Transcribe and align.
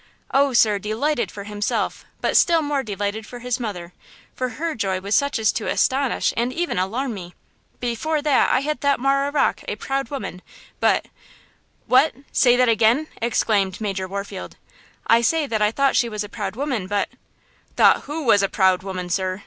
"Oh, 0.33 0.51
sir! 0.51 0.79
delighted 0.79 1.29
for 1.29 1.43
himself, 1.43 2.05
but 2.21 2.35
still 2.35 2.63
more 2.63 2.81
delighted 2.81 3.27
for 3.27 3.37
his 3.37 3.59
mother; 3.59 3.93
for 4.33 4.49
her 4.57 4.73
joy 4.73 4.99
was 4.99 5.13
such 5.13 5.37
as 5.37 5.51
to 5.51 5.67
astonish 5.67 6.33
and 6.35 6.51
even 6.51 6.79
alarm 6.79 7.13
me! 7.13 7.35
Before 7.79 8.19
that 8.19 8.49
I 8.49 8.61
had 8.61 8.81
thought 8.81 8.99
Marah 8.99 9.29
Rocke 9.29 9.61
a 9.67 9.75
proud 9.75 10.09
woman, 10.09 10.41
but–" 10.79 11.05
"What!–say 11.85 12.55
that 12.55 12.67
again!" 12.67 13.09
exclaimed 13.21 13.79
Major 13.79 14.07
Warfield. 14.07 14.57
"I 15.05 15.21
say 15.21 15.45
that 15.45 15.61
I 15.61 15.69
thought 15.69 15.95
she 15.95 16.09
was 16.09 16.23
a 16.23 16.29
proud 16.29 16.55
woman, 16.55 16.87
but–" 16.87 17.09
"Thought 17.75 18.01
who 18.05 18.23
was 18.23 18.41
a 18.41 18.49
proud 18.49 18.81
woman, 18.81 19.07
sir?" 19.07 19.39